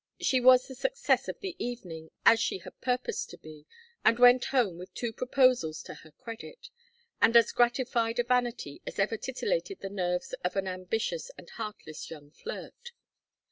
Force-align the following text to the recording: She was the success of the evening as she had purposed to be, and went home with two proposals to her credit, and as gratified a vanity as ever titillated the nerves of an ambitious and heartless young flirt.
She 0.19 0.39
was 0.41 0.67
the 0.67 0.73
success 0.73 1.27
of 1.27 1.39
the 1.41 1.55
evening 1.63 2.09
as 2.25 2.39
she 2.39 2.57
had 2.57 2.81
purposed 2.81 3.29
to 3.29 3.37
be, 3.37 3.67
and 4.03 4.17
went 4.17 4.45
home 4.45 4.79
with 4.79 4.91
two 4.95 5.13
proposals 5.13 5.83
to 5.83 5.93
her 5.93 6.09
credit, 6.09 6.71
and 7.21 7.37
as 7.37 7.51
gratified 7.51 8.17
a 8.17 8.23
vanity 8.23 8.81
as 8.87 8.97
ever 8.97 9.15
titillated 9.15 9.81
the 9.81 9.91
nerves 9.91 10.33
of 10.43 10.55
an 10.55 10.67
ambitious 10.67 11.29
and 11.37 11.51
heartless 11.51 12.09
young 12.09 12.31
flirt. 12.31 12.93